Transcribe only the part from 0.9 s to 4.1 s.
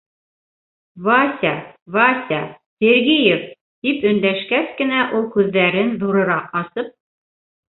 —Вася, Вася, Сергеев,— тип